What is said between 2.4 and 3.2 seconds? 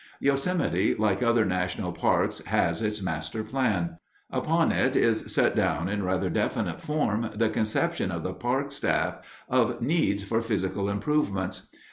has its